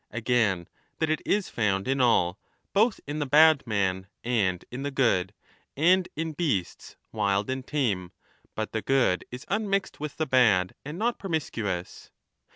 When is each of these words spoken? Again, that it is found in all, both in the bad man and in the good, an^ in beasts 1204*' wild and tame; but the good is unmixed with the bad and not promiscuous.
Again, 0.09 0.67
that 0.97 1.11
it 1.11 1.21
is 1.27 1.47
found 1.49 1.87
in 1.87 2.01
all, 2.01 2.39
both 2.73 2.99
in 3.05 3.19
the 3.19 3.27
bad 3.27 3.67
man 3.67 4.07
and 4.23 4.65
in 4.71 4.81
the 4.81 4.89
good, 4.89 5.31
an^ 5.77 6.07
in 6.15 6.31
beasts 6.31 6.95
1204*' 7.13 7.15
wild 7.19 7.49
and 7.51 7.67
tame; 7.67 8.11
but 8.55 8.71
the 8.71 8.81
good 8.81 9.25
is 9.29 9.45
unmixed 9.47 9.99
with 9.99 10.17
the 10.17 10.25
bad 10.25 10.73
and 10.83 10.97
not 10.97 11.19
promiscuous. 11.19 12.09